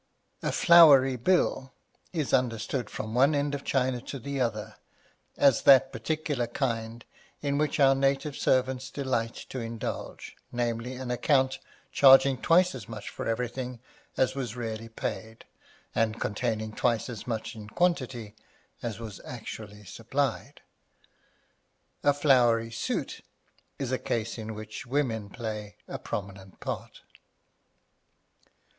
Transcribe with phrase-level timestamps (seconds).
[0.41, 1.73] A flowery bill
[2.11, 4.77] is understood from one end of China to the other
[5.37, 7.05] as that particular kind
[7.43, 11.59] in which our native servants delight to indulge, namely, an account
[11.91, 13.79] charging twice as much for everything
[14.17, 15.45] as was really paid,
[15.93, 18.33] and containing twice as much in quantity
[18.81, 20.61] as was actually supplied.
[22.01, 23.21] A flowery suit
[23.77, 27.01] is a case in which women play a prominent part.